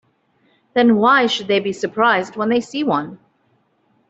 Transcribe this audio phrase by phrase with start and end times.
[0.73, 3.19] Then why should they be surprised when they see one?